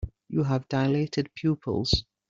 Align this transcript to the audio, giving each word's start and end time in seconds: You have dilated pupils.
You 0.29 0.41
have 0.45 0.67
dilated 0.67 1.29
pupils. 1.35 2.05